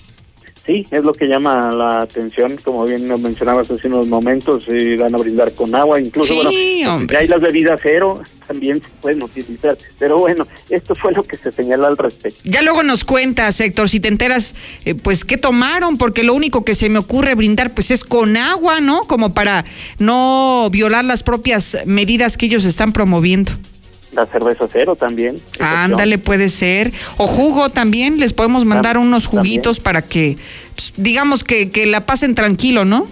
[0.67, 4.97] Sí, es lo que llama la atención, como bien lo mencionabas hace unos momentos, eh,
[4.99, 8.89] van a brindar con agua, incluso, Sí, bueno, ya hay las bebidas cero, también se
[9.03, 12.41] pueden utilizar, pero bueno, esto fue lo que se señala al respecto.
[12.45, 14.55] Ya luego nos cuentas, Héctor, si te enteras,
[14.87, 15.99] eh, pues, ¿qué tomaron?
[15.99, 19.03] Porque lo único que se me ocurre brindar, pues, es con agua, ¿no?
[19.03, 19.67] Como para
[19.99, 23.53] no violar las propias medidas que ellos están promoviendo.
[24.15, 25.41] La cerveza cero también.
[25.59, 26.93] Ándale, puede ser.
[27.17, 30.37] O jugo también, les podemos mandar unos juguitos para que,
[30.75, 33.09] pues, digamos que, que la pasen tranquilo, ¿no?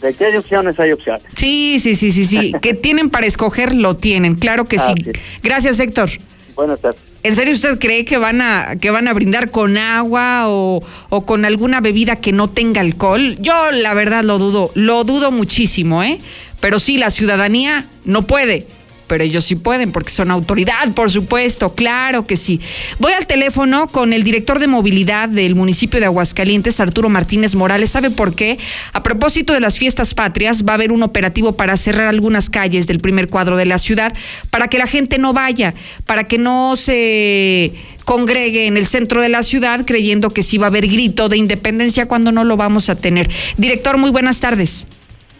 [0.00, 0.78] ¿De qué hay opciones?
[0.78, 1.24] Hay opciones.
[1.36, 2.52] Sí, sí, sí, sí, sí.
[2.60, 4.92] que tienen para escoger, lo tienen, claro que sí.
[5.06, 5.20] Es.
[5.42, 6.10] Gracias, Héctor.
[6.54, 7.00] Buenas tardes.
[7.24, 11.24] ¿En serio usted cree que van a, que van a brindar con agua o, o
[11.24, 13.38] con alguna bebida que no tenga alcohol?
[13.40, 16.18] Yo la verdad lo dudo, lo dudo muchísimo, ¿eh?
[16.60, 18.66] Pero sí, la ciudadanía no puede,
[19.06, 22.60] pero ellos sí pueden porque son autoridad, por supuesto, claro que sí.
[22.98, 27.90] Voy al teléfono con el director de movilidad del municipio de Aguascalientes, Arturo Martínez Morales.
[27.90, 28.58] ¿Sabe por qué?
[28.92, 32.86] A propósito de las fiestas patrias, va a haber un operativo para cerrar algunas calles
[32.86, 34.14] del primer cuadro de la ciudad
[34.50, 35.74] para que la gente no vaya,
[36.06, 37.72] para que no se
[38.04, 41.36] congregue en el centro de la ciudad creyendo que sí va a haber grito de
[41.36, 43.30] independencia cuando no lo vamos a tener.
[43.56, 44.86] Director, muy buenas tardes.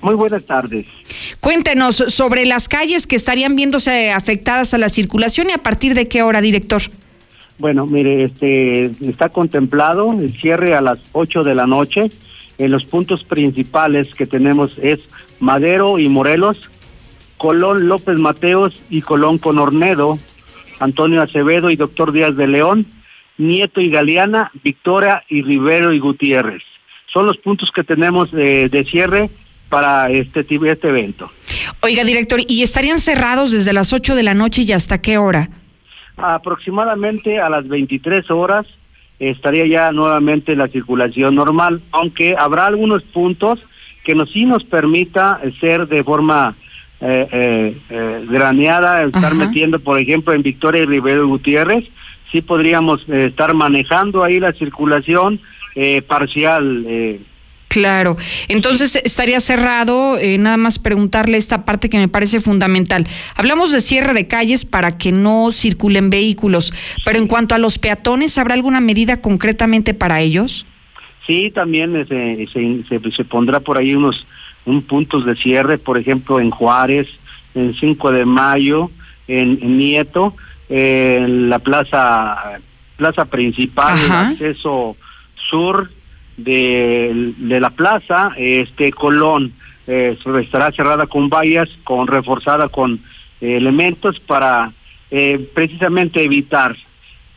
[0.04, 0.84] Muy buenas tardes.
[1.40, 6.08] Cuéntenos sobre las calles que estarían viéndose afectadas a la circulación y a partir de
[6.08, 6.82] qué hora, director.
[7.56, 12.10] Bueno, mire, este está contemplado el cierre a las 8 de la noche.
[12.58, 15.08] En los puntos principales que tenemos es
[15.40, 16.60] Madero y Morelos,
[17.38, 20.18] Colón López Mateos y Colón Conornedo,
[20.80, 22.84] Antonio Acevedo y Doctor Díaz de León,
[23.38, 26.62] Nieto y Galeana, Victoria y Rivero y Gutiérrez.
[27.10, 29.30] Son los puntos que tenemos de, de cierre
[29.68, 31.30] para este, este evento.
[31.82, 35.48] Oiga, director, ¿y estarían cerrados desde las 8 de la noche y hasta qué hora?
[36.16, 38.66] Aproximadamente a las 23 horas
[39.18, 43.60] estaría ya nuevamente la circulación normal, aunque habrá algunos puntos
[44.04, 46.54] que nos, sí nos permita ser de forma
[47.00, 51.84] eh, eh, eh, graneada, estar metiendo, por ejemplo, en Victoria y Rivero Gutiérrez,
[52.34, 55.40] sí podríamos eh, estar manejando ahí la circulación
[55.74, 56.84] eh, parcial.
[57.74, 63.04] Claro, entonces estaría cerrado, eh, nada más preguntarle esta parte que me parece fundamental.
[63.34, 66.72] Hablamos de cierre de calles para que no circulen vehículos,
[67.04, 70.66] pero en cuanto a los peatones, ¿habrá alguna medida concretamente para ellos?
[71.26, 74.24] Sí, también eh, se, se, se, se pondrá por ahí unos
[74.66, 77.08] un puntos de cierre, por ejemplo, en Juárez,
[77.56, 78.92] en 5 de mayo,
[79.26, 80.36] en, en Nieto,
[80.68, 82.60] eh, en la plaza
[82.96, 84.96] plaza principal, el acceso
[85.50, 85.90] sur
[86.36, 89.52] de, la plaza, este Colón
[89.86, 93.00] eh, estará cerrada con vallas, con reforzada con
[93.40, 94.72] eh, elementos para
[95.10, 96.76] eh, precisamente evitar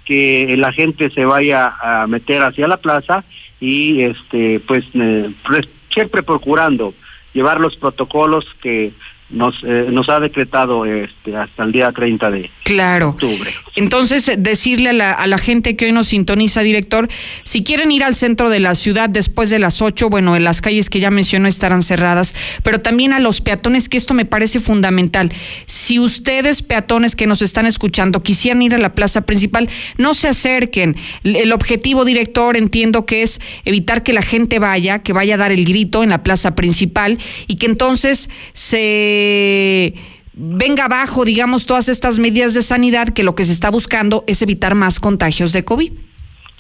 [0.06, 3.26] que la gente se vaya a meter hacia la plaza
[3.60, 6.94] y este pues eh, pues, siempre procurando
[7.34, 8.94] llevar los protocolos que
[9.30, 13.10] nos nos ha decretado este hasta el día 30 de Claro.
[13.10, 13.54] octubre.
[13.76, 17.08] Entonces, decirle a la, a la gente que hoy nos sintoniza, director,
[17.44, 20.62] si quieren ir al centro de la ciudad después de las 8, bueno, en las
[20.62, 24.60] calles que ya mencionó estarán cerradas, pero también a los peatones, que esto me parece
[24.60, 25.32] fundamental.
[25.68, 30.28] Si ustedes, peatones que nos están escuchando, quisieran ir a la plaza principal, no se
[30.28, 30.96] acerquen.
[31.24, 35.52] El objetivo, director, entiendo que es evitar que la gente vaya, que vaya a dar
[35.52, 39.94] el grito en la plaza principal y que entonces se
[40.38, 44.42] venga abajo, digamos, todas estas medidas de sanidad que lo que se está buscando es
[44.42, 45.92] evitar más contagios de COVID.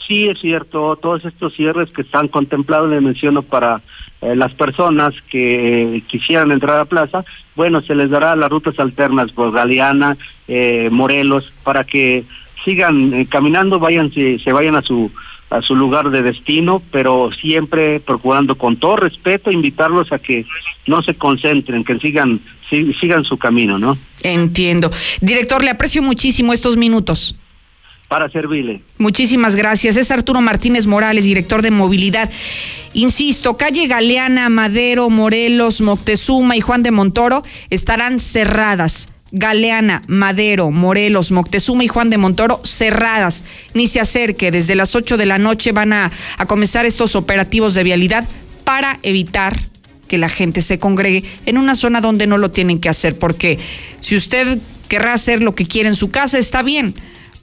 [0.07, 3.81] Sí, es cierto, todos estos cierres que están contemplados, le menciono para
[4.21, 7.23] eh, las personas que eh, quisieran entrar a plaza,
[7.55, 12.23] bueno, se les dará las rutas alternas por Galeana, eh, Morelos, para que
[12.63, 15.11] sigan eh, caminando, vayan, se, se vayan a su
[15.49, 20.45] a su lugar de destino, pero siempre procurando con todo respeto invitarlos a que
[20.87, 23.97] no se concentren, que sigan si- sigan su camino, ¿no?
[24.23, 24.91] Entiendo.
[25.21, 27.35] Director, le aprecio muchísimo estos minutos.
[28.09, 28.81] Para servirle.
[28.97, 29.97] Muchísimas gracias.
[29.97, 32.29] Es Arturo Martínez Morales, director de movilidad.
[32.93, 39.09] Insisto, calle Galeana, Madero, Morelos, Moctezuma y Juan de Montoro estarán cerradas.
[39.31, 43.43] Galeana, Madero, Morelos, Moctezuma y Juan de Montoro cerradas.
[43.73, 44.51] Ni se acerque.
[44.51, 48.25] Desde las 8 de la noche van a, a comenzar estos operativos de vialidad
[48.63, 49.59] para evitar
[50.07, 53.17] que la gente se congregue en una zona donde no lo tienen que hacer.
[53.17, 53.59] Porque
[53.99, 56.95] si usted querrá hacer lo que quiere en su casa, está bien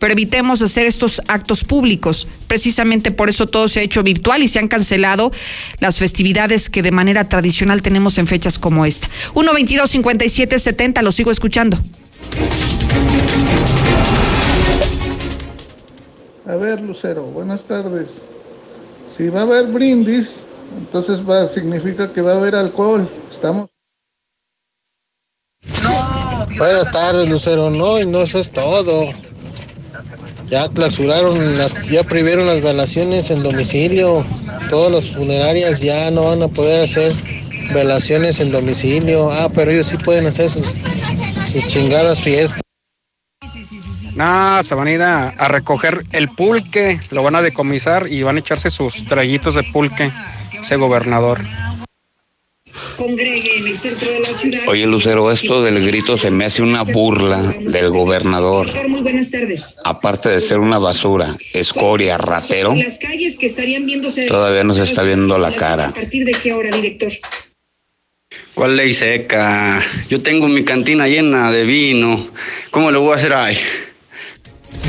[0.04, 2.28] pero evitemos hacer estos actos públicos.
[2.46, 5.32] Precisamente por eso todo se ha hecho virtual y se han cancelado
[5.80, 9.08] las festividades que de manera tradicional tenemos en fechas como esta.
[9.32, 11.78] 1 22 57 70, lo sigo escuchando.
[16.46, 18.28] A ver, Lucero, buenas tardes.
[19.10, 20.44] Si va a haber brindis,
[20.76, 23.08] entonces va, significa que va a haber alcohol.
[23.32, 23.70] Estamos.
[26.58, 27.70] Buenas tardes, Lucero.
[27.70, 29.23] No, y no, eso es todo.
[30.50, 34.24] Ya clausuraron, las, ya prohibieron las velaciones en domicilio.
[34.70, 37.12] Todas las funerarias ya no van a poder hacer
[37.72, 39.30] velaciones en domicilio.
[39.30, 40.74] Ah, pero ellos sí pueden hacer sus,
[41.50, 42.60] sus chingadas fiestas.
[44.14, 48.22] No, se van a ir a, a recoger el pulque, lo van a decomisar y
[48.22, 50.12] van a echarse sus traguitos de pulque,
[50.60, 51.40] ese gobernador.
[52.96, 54.60] Congregue en el centro de la ciudad.
[54.68, 58.66] Oye, Lucero, esto del grito se me hace una burla del gobernador.
[58.66, 59.76] Doctor, Muy buenas tardes.
[59.84, 64.26] Aparte de ser una basura, escoria, ratero, Las calles que estarían viéndose.
[64.26, 65.88] todavía nos está viendo la cara.
[65.88, 67.12] ¿A partir de qué hora, director?
[68.54, 69.82] ¿Cuál ley seca?
[70.08, 72.28] Yo tengo mi cantina llena de vino.
[72.70, 73.58] ¿Cómo lo voy a hacer ahí?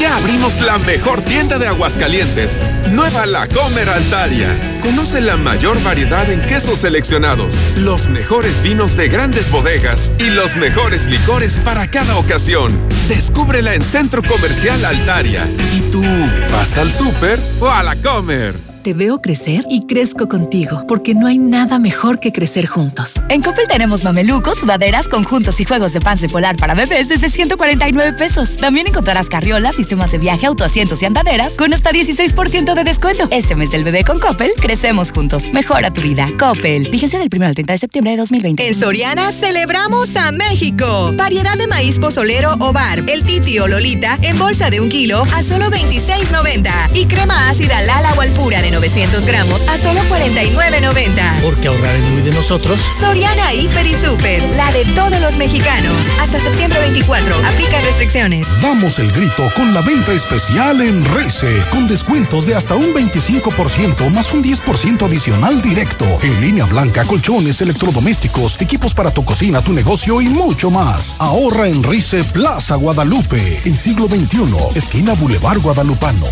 [0.00, 4.48] Ya abrimos la mejor tienda de Aguascalientes, Nueva La Comer Altaria.
[4.80, 10.56] Conoce la mayor variedad en quesos seleccionados, los mejores vinos de grandes bodegas y los
[10.56, 12.80] mejores licores para cada ocasión.
[13.08, 15.46] Descúbrela en Centro Comercial Altaria.
[15.76, 16.02] ¿Y tú
[16.50, 18.69] vas al súper o a la comer?
[18.82, 23.14] Te veo crecer y crezco contigo, porque no hay nada mejor que crecer juntos.
[23.28, 27.28] En Coppel tenemos mamelucos, sudaderas, conjuntos y juegos de pants de polar para bebés desde
[27.28, 28.56] 149 pesos.
[28.56, 33.28] También encontrarás carriolas, sistemas de viaje, autoasientos y andaderas con hasta 16% de descuento.
[33.30, 35.52] Este mes del bebé con Coppel, crecemos juntos.
[35.52, 36.26] Mejora tu vida.
[36.38, 36.88] Coppel.
[36.88, 38.66] Vigencia del 1 al 30 de septiembre de 2020.
[38.66, 41.12] En Soriana celebramos a México.
[41.16, 43.00] Variedad de maíz pozolero o bar.
[43.08, 46.70] El titi o lolita en bolsa de un kilo a solo 26.90.
[46.94, 51.40] Y crema ácida Lala o Alpura de 900 gramos a solo 49.90.
[51.42, 52.80] Porque ahorrar es muy de nosotros.
[52.98, 55.96] Soriana Hiper y Super, la de todos los mexicanos.
[56.20, 58.46] Hasta septiembre 24, aplica restricciones.
[58.62, 64.10] Damos el grito con la venta especial en Reise, con descuentos de hasta un 25%
[64.10, 66.06] más un 10% adicional directo.
[66.22, 71.16] En línea blanca, colchones, electrodomésticos, equipos para tu cocina, tu negocio y mucho más.
[71.18, 76.26] Ahorra en Rice Plaza Guadalupe, en siglo XXI, esquina Boulevard Guadalupano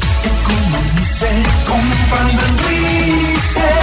[0.98, 1.28] dice,
[1.66, 1.80] con
[2.10, 3.77] panda en.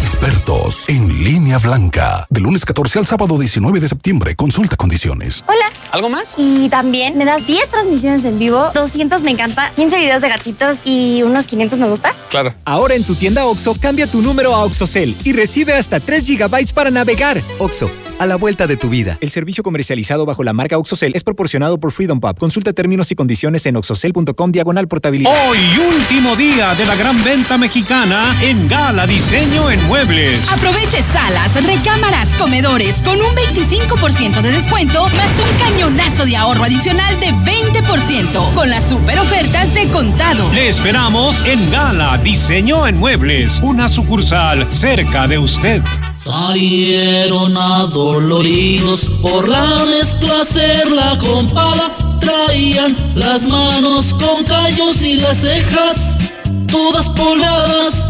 [0.00, 2.26] Expertos en línea blanca.
[2.30, 4.34] De lunes 14 al sábado 19 de septiembre.
[4.34, 5.44] Consulta condiciones.
[5.46, 5.70] Hola.
[5.92, 6.34] ¿Algo más?
[6.36, 10.78] Y también me das 10 transmisiones en vivo, 200 me encanta, 15 videos de gatitos
[10.84, 12.14] y unos 500 me gusta.
[12.28, 12.54] Claro.
[12.64, 16.72] Ahora en tu tienda OXO, cambia tu número a OXOCEL y recibe hasta 3 GB
[16.74, 17.40] para navegar.
[17.58, 19.18] OXO, a la vuelta de tu vida.
[19.20, 22.38] El servicio comercializado bajo la marca OXOCEL es proporcionado por Freedom Pub.
[22.38, 25.32] Consulta términos y condiciones en oxocel.com diagonal portabilidad.
[25.48, 30.48] Hoy, último día de la gran venta mexicana en Gala Diseño en Muebles.
[30.52, 37.18] Aproveche salas, recámaras, comedores con un 25% de descuento más un cañonazo de ahorro adicional
[37.18, 40.48] de 20% con las super ofertas de contado.
[40.54, 45.82] Le esperamos en Gala Diseño en Muebles, una sucursal cerca de usted.
[46.14, 52.18] Salieron adoloridos por la mezcla hacerla con pala.
[52.20, 56.16] Traían las manos con callos y las cejas
[56.68, 58.09] todas polvadas.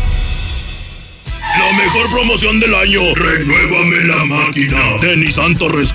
[1.59, 3.01] La mejor promoción del año.
[3.13, 4.97] Renuévame la máquina.
[5.01, 5.91] De Nissan Torres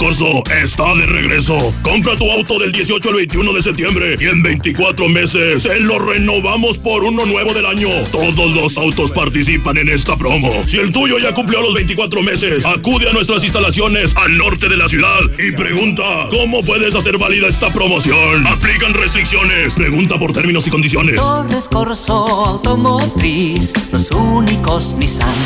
[0.62, 1.74] está de regreso.
[1.82, 5.98] Compra tu auto del 18 al 21 de septiembre y en 24 meses se lo
[5.98, 7.88] renovamos por uno nuevo del año.
[8.12, 10.50] Todos los autos participan en esta promo.
[10.66, 14.76] Si el tuyo ya cumplió los 24 meses, acude a nuestras instalaciones al norte de
[14.76, 18.46] la ciudad y pregunta cómo puedes hacer válida esta promoción.
[18.46, 19.74] Aplican restricciones.
[19.74, 21.16] Pregunta por términos y condiciones.
[21.16, 25.45] Torres Corso Automotriz, los únicos Nissan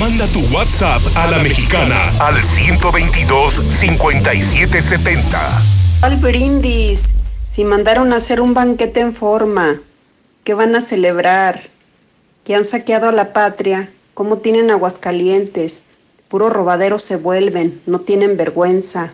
[0.00, 5.38] Manda tu WhatsApp a la mexicana al 122-5770.
[6.02, 7.12] Al brindis,
[7.50, 9.80] si mandaron a hacer un banquete en forma,
[10.44, 11.58] que van a celebrar,
[12.44, 15.84] que han saqueado a la patria, cómo tienen aguascalientes,
[16.28, 19.10] puro robadero se vuelven, no tienen vergüenza.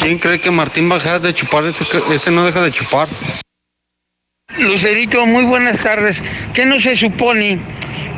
[0.00, 1.66] ¿Quién cree que Martín va a dejar de chupar?
[1.66, 3.06] Ese, ese no deja de chupar.
[4.56, 6.22] Lucerito, muy buenas tardes.
[6.54, 7.60] ¿Qué no se supone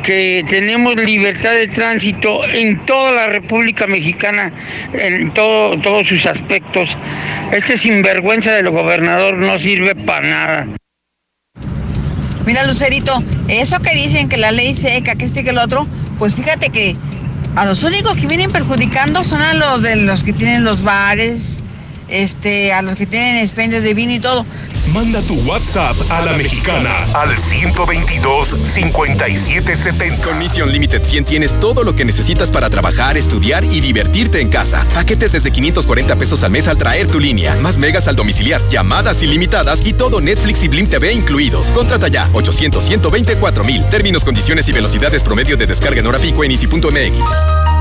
[0.03, 4.51] que tenemos libertad de tránsito en toda la República Mexicana,
[4.93, 6.97] en todo, todos sus aspectos?
[7.51, 10.67] Este sinvergüenza del gobernador no sirve para nada.
[12.45, 15.85] Mira, Lucerito, eso que dicen que la ley seca, que esto y que el otro,
[16.17, 16.95] pues fíjate que
[17.57, 21.63] a los únicos que vienen perjudicando son a los de los que tienen los bares,
[22.09, 24.45] este, a los que tienen expendios de vino y todo.
[24.93, 30.21] Manda tu WhatsApp a la mexicana al 122-5770.
[30.21, 34.47] Con Mission Limited 100 tienes todo lo que necesitas para trabajar, estudiar y divertirte en
[34.49, 34.87] casa.
[34.93, 37.57] Paquetes desde 540 pesos al mes al traer tu línea.
[37.57, 41.69] Más megas al domiciliar, llamadas ilimitadas y todo Netflix y Blim TV incluidos.
[41.71, 43.83] Contrata ya 800 124 mil.
[43.89, 47.76] Términos, condiciones y velocidades promedio de descarga en hora pico en easy.mx.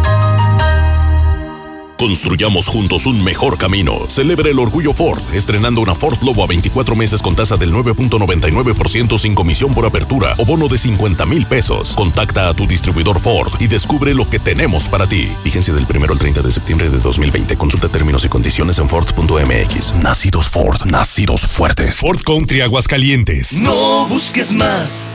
[1.98, 4.04] Construyamos juntos un mejor camino.
[4.08, 9.18] Celebre el orgullo Ford, estrenando una Ford Lobo a 24 meses con tasa del 9.99%
[9.18, 11.94] sin comisión por apertura o bono de 50 mil pesos.
[11.96, 15.28] Contacta a tu distribuidor Ford y descubre lo que tenemos para ti.
[15.42, 17.56] Vigencia del 1 al 30 de septiembre de 2020.
[17.56, 19.94] Consulta términos y condiciones en Ford.mx.
[19.94, 21.96] Nacidos Ford, nacidos fuertes.
[21.96, 23.60] Ford Country Aguascalientes.
[23.60, 25.08] No busques más.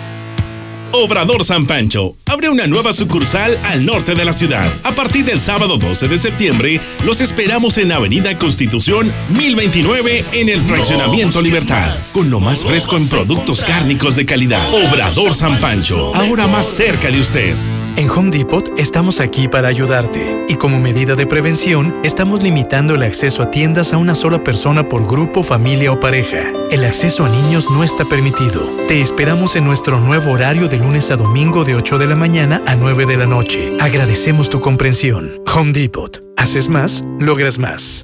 [0.94, 4.72] Obrador San Pancho abre una nueva sucursal al norte de la ciudad.
[4.84, 10.62] A partir del sábado 12 de septiembre, los esperamos en Avenida Constitución 1029 en el
[10.64, 14.62] Fraccionamiento Libertad, con lo más fresco en productos cárnicos de calidad.
[14.74, 17.56] Obrador San Pancho, ahora más cerca de usted.
[17.98, 23.04] En Home Depot estamos aquí para ayudarte y como medida de prevención estamos limitando el
[23.04, 26.40] acceso a tiendas a una sola persona por grupo, familia o pareja.
[26.72, 28.62] El acceso a niños no está permitido.
[28.88, 32.62] Te esperamos en nuestro nuevo horario de lunes a domingo de 8 de la mañana
[32.66, 33.76] a 9 de la noche.
[33.80, 35.42] Agradecemos tu comprensión.
[35.54, 36.22] Home Depot.
[36.38, 38.04] Haces más, logras más.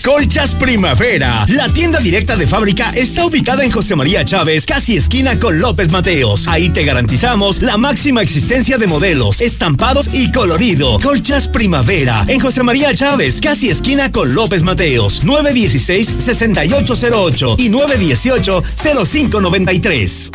[0.03, 1.45] Colchas Primavera.
[1.47, 5.91] La tienda directa de fábrica está ubicada en José María Chávez, casi esquina con López
[5.91, 6.47] Mateos.
[6.47, 10.97] Ahí te garantizamos la máxima existencia de modelos, estampados y colorido.
[10.99, 12.25] Colchas Primavera.
[12.27, 15.23] En José María Chávez, casi esquina con López Mateos.
[15.23, 20.31] 916-6808 y 918-0593.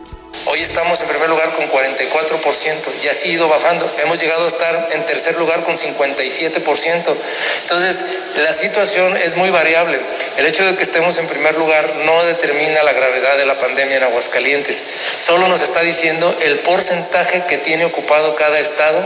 [0.47, 3.91] Hoy estamos en primer lugar con 44% y así ha ido bajando.
[4.03, 7.15] Hemos llegado a estar en tercer lugar con 57%.
[7.63, 8.05] Entonces,
[8.37, 9.99] la situación es muy variable.
[10.37, 13.97] El hecho de que estemos en primer lugar no determina la gravedad de la pandemia
[13.97, 14.83] en Aguascalientes.
[15.17, 19.03] Solo nos está diciendo el porcentaje que tiene ocupado cada estado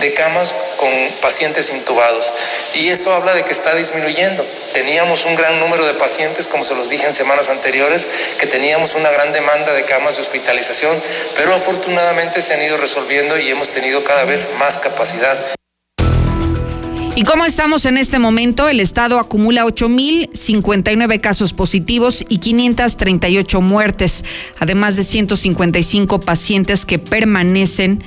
[0.00, 2.32] de camas con pacientes intubados.
[2.74, 4.44] Y esto habla de que está disminuyendo.
[4.72, 8.06] Teníamos un gran número de pacientes, como se los dije en semanas anteriores,
[8.38, 10.71] que teníamos una gran demanda de camas de hospitalización,
[11.36, 15.38] pero afortunadamente se han ido resolviendo y hemos tenido cada vez más capacidad.
[17.14, 18.70] ¿Y cómo estamos en este momento?
[18.70, 24.24] El Estado acumula 8.059 casos positivos y 538 muertes,
[24.58, 28.02] además de 155 pacientes que permanecen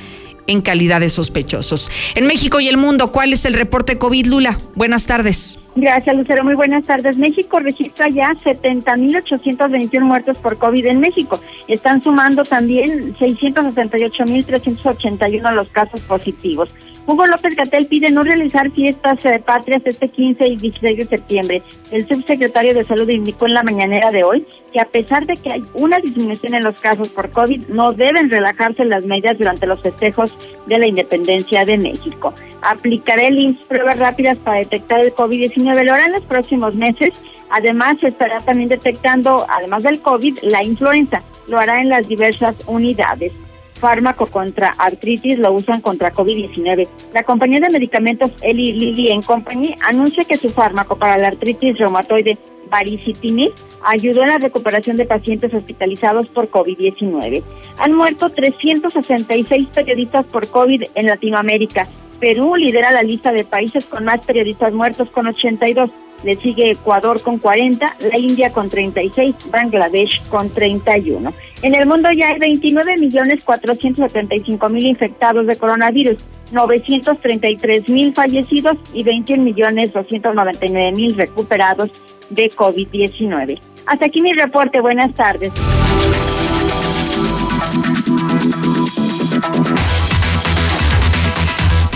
[0.47, 1.89] en calidad de sospechosos.
[2.15, 4.57] En México y el mundo, ¿cuál es el reporte COVID, Lula?
[4.75, 5.57] Buenas tardes.
[5.75, 6.45] Gracias, Lucero.
[6.45, 7.17] Muy buenas tardes.
[7.17, 11.41] México registra ya 70.821 muertos por COVID en México.
[11.67, 16.69] Están sumando también 668.381 los casos positivos.
[17.07, 21.61] Hugo López Gatel pide no realizar fiestas eh, patrias este 15 y 16 de septiembre.
[21.91, 25.53] El subsecretario de Salud indicó en la mañanera de hoy que a pesar de que
[25.53, 29.81] hay una disminución en los casos por COVID, no deben relajarse las medidas durante los
[29.81, 30.35] festejos
[30.65, 32.33] de la independencia de México.
[32.63, 35.83] Aplicará el IMSS pruebas rápidas para detectar el COVID-19.
[35.83, 37.21] Lo hará en los próximos meses.
[37.51, 41.21] Además, se estará también detectando, además del COVID, la influenza.
[41.47, 43.31] Lo hará en las diversas unidades
[43.79, 46.87] fármaco contra artritis lo usan contra COVID-19.
[47.13, 52.37] La compañía de medicamentos Eli Lilly Company anuncia que su fármaco para la artritis reumatoide
[52.69, 53.51] baricitinib
[53.83, 57.43] ayudó en la recuperación de pacientes hospitalizados por COVID-19.
[57.77, 61.87] Han muerto 366 periodistas por COVID en Latinoamérica.
[62.19, 65.89] Perú lidera la lista de países con más periodistas muertos con 82.
[66.23, 71.33] Le sigue Ecuador con 40, la India con 36, Bangladesh con 31.
[71.61, 76.17] En el mundo ya hay 29 millones 475 mil infectados de coronavirus,
[76.51, 81.91] 933 mil fallecidos y 21 millones 299 mil recuperados
[82.29, 83.59] de COVID-19.
[83.85, 84.79] Hasta aquí mi reporte.
[84.81, 85.51] Buenas tardes.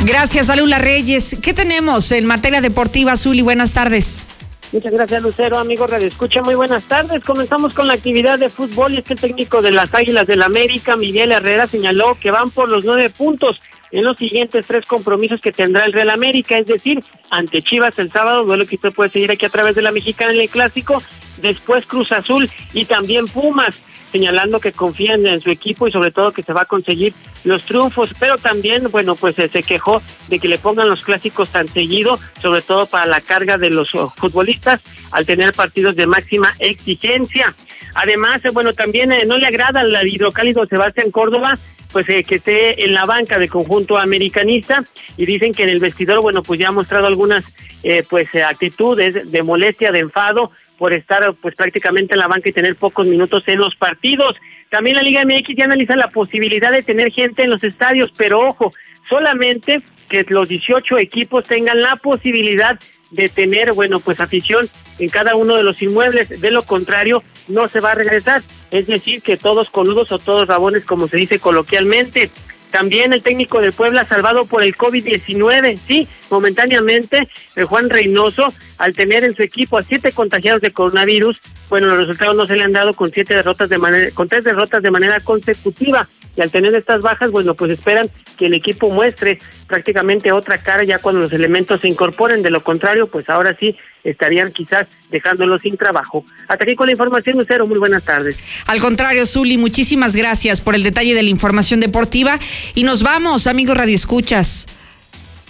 [0.05, 1.37] Gracias, Alula Reyes.
[1.41, 3.37] ¿Qué tenemos en materia deportiva, Azul?
[3.37, 4.25] Y buenas tardes.
[4.71, 5.57] Muchas gracias, Lucero.
[5.57, 7.23] Amigos Radio Escucha, muy buenas tardes.
[7.23, 11.67] Comenzamos con la actividad de fútbol y técnico de las Águilas del América, Miguel Herrera,
[11.67, 13.59] señaló que van por los nueve puntos
[13.91, 18.11] en los siguientes tres compromisos que tendrá el Real América, es decir, ante Chivas el
[18.11, 21.01] sábado, duelo que usted puede seguir aquí a través de la Mexicana en el Clásico,
[21.41, 23.81] después Cruz Azul y también Pumas
[24.11, 27.63] señalando que confían en su equipo y sobre todo que se va a conseguir los
[27.63, 31.67] triunfos, pero también, bueno, pues eh, se quejó de que le pongan los clásicos tan
[31.67, 34.81] seguido, sobre todo para la carga de los oh, futbolistas
[35.11, 37.53] al tener partidos de máxima exigencia.
[37.95, 41.57] Además, eh, bueno, también eh, no le agrada al hidrocálido Sebastián Córdoba,
[41.91, 44.83] pues que esté en la banca de conjunto americanista
[45.17, 47.43] y dicen que en el vestidor, bueno, pues ya ha mostrado algunas
[48.09, 52.75] pues actitudes de molestia, de enfado por estar pues prácticamente en la banca y tener
[52.75, 54.35] pocos minutos en los partidos.
[54.71, 58.39] También la Liga MX ya analiza la posibilidad de tener gente en los estadios, pero
[58.39, 58.73] ojo,
[59.07, 62.79] solamente que los 18 equipos tengan la posibilidad
[63.11, 64.67] de tener, bueno, pues afición
[64.99, 66.29] en cada uno de los inmuebles.
[66.41, 68.41] De lo contrario, no se va a regresar.
[68.71, 72.29] Es decir, que todos coludos o todos rabones, como se dice coloquialmente.
[72.71, 78.93] También el técnico de Puebla salvado por el COVID-19, sí, momentáneamente, el Juan Reynoso, al
[78.93, 82.63] tener en su equipo a siete contagiados de coronavirus, bueno, los resultados no se le
[82.63, 86.51] han dado con siete derrotas de manera, con tres derrotas de manera consecutiva y al
[86.51, 91.21] tener estas bajas, bueno, pues esperan que el equipo muestre prácticamente otra cara ya cuando
[91.21, 96.23] los elementos se incorporen, de lo contrario, pues ahora sí estarían quizás dejándolo sin trabajo.
[96.47, 98.39] Hasta aquí con la información, Lucero, muy buenas tardes.
[98.65, 102.39] Al contrario, Zuli, muchísimas gracias por el detalle de la información deportiva
[102.75, 104.67] y nos vamos, amigos Radio Escuchas.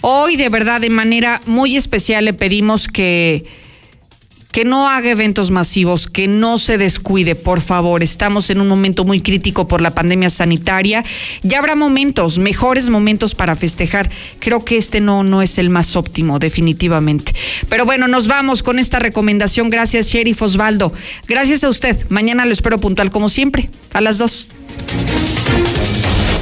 [0.02, 3.59] Hoy, de verdad, de manera muy especial, le pedimos que
[4.52, 8.02] que no haga eventos masivos, que no se descuide, por favor.
[8.02, 11.04] Estamos en un momento muy crítico por la pandemia sanitaria.
[11.42, 14.10] Ya habrá momentos, mejores momentos para festejar.
[14.38, 17.32] Creo que este no, no es el más óptimo, definitivamente.
[17.68, 19.70] Pero bueno, nos vamos con esta recomendación.
[19.70, 20.92] Gracias, Sheriff Osvaldo.
[21.28, 21.96] Gracias a usted.
[22.08, 24.48] Mañana lo espero puntual como siempre, a las dos.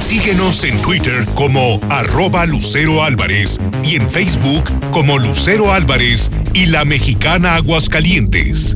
[0.09, 6.83] Síguenos en Twitter como arroba Lucero Álvarez y en Facebook como Lucero Álvarez y la
[6.83, 8.75] mexicana Aguascalientes.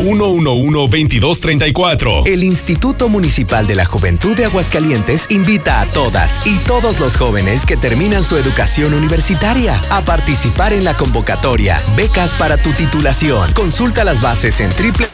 [0.00, 2.26] 449-111-2234.
[2.26, 7.66] El Instituto Municipal de la Juventud de Aguascalientes invita a todas y todos los jóvenes
[7.66, 13.52] que terminan su educación universitaria a participar en la convocatoria Becas para tu titulación.
[13.52, 15.04] Consulta las bases en triple